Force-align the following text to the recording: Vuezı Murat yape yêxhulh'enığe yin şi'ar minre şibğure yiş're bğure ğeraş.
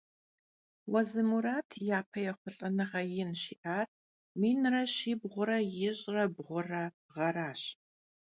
Vuezı 0.91 1.21
Murat 1.29 1.69
yape 1.89 2.19
yêxhulh'enığe 2.25 3.01
yin 3.13 3.31
şi'ar 3.41 3.87
minre 4.39 4.83
şibğure 4.95 5.59
yiş're 5.77 6.17
bğure 6.35 6.85
ğeraş. 7.13 7.61